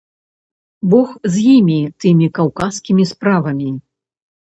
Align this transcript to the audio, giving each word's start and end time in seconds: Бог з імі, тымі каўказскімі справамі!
Бог 0.93 1.11
з 1.33 1.43
імі, 1.57 1.75
тымі 2.05 2.29
каўказскімі 2.39 3.05
справамі! 3.11 3.69